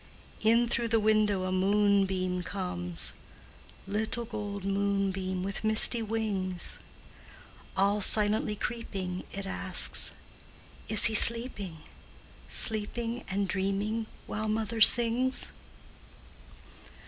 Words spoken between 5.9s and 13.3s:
wings; All silently creeping, it asks, "Is he sleeping Sleeping